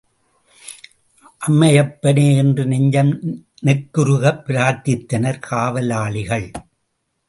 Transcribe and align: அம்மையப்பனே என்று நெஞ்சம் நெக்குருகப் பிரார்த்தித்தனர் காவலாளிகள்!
அம்மையப்பனே 1.41 2.37
என்று 2.37 2.65
நெஞ்சம் 2.65 3.13
நெக்குருகப் 3.65 4.43
பிரார்த்தித்தனர் 4.45 5.39
காவலாளிகள்! 5.39 6.51